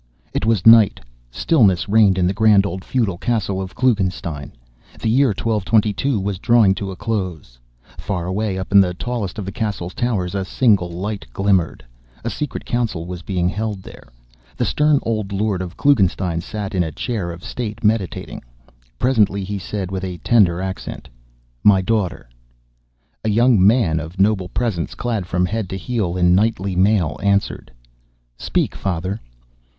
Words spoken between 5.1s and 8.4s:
year 1222 was drawing to a close. Far